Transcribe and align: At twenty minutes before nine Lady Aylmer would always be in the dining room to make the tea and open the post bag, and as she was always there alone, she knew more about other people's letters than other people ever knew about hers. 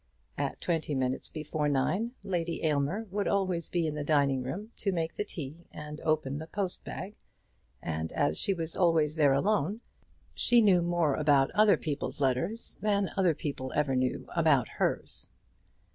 At 0.35 0.59
twenty 0.59 0.95
minutes 0.95 1.29
before 1.29 1.69
nine 1.69 2.13
Lady 2.23 2.63
Aylmer 2.65 3.05
would 3.11 3.27
always 3.27 3.69
be 3.69 3.85
in 3.85 3.93
the 3.93 4.03
dining 4.03 4.41
room 4.41 4.71
to 4.77 4.91
make 4.91 5.13
the 5.13 5.23
tea 5.23 5.67
and 5.71 6.01
open 6.01 6.39
the 6.39 6.47
post 6.47 6.83
bag, 6.83 7.15
and 7.83 8.11
as 8.13 8.39
she 8.39 8.51
was 8.51 8.75
always 8.75 9.13
there 9.13 9.33
alone, 9.33 9.81
she 10.33 10.59
knew 10.59 10.81
more 10.81 11.13
about 11.13 11.51
other 11.51 11.77
people's 11.77 12.19
letters 12.19 12.79
than 12.81 13.11
other 13.15 13.35
people 13.35 13.71
ever 13.75 13.95
knew 13.95 14.25
about 14.35 14.67
hers. 14.67 15.29